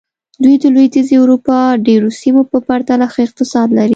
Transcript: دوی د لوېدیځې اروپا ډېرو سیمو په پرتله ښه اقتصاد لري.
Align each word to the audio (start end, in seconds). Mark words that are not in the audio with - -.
دوی 0.43 0.55
د 0.63 0.65
لوېدیځې 0.73 1.15
اروپا 1.19 1.59
ډېرو 1.87 2.09
سیمو 2.21 2.41
په 2.51 2.57
پرتله 2.67 3.05
ښه 3.13 3.19
اقتصاد 3.27 3.67
لري. 3.77 3.89